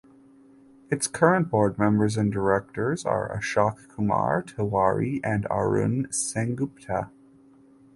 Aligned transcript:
Its 0.89 1.05
current 1.05 1.51
board 1.51 1.77
members 1.77 2.17
and 2.17 2.31
directors 2.33 3.05
are 3.05 3.37
Ashok 3.37 3.87
Kumar 3.89 4.41
Tiwari 4.41 5.19
and 5.23 5.45
Arun 5.51 6.07
Sengupta. 6.07 7.11